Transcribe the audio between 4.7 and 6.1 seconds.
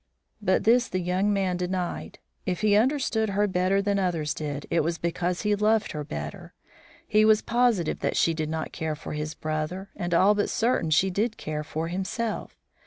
it was because he loved her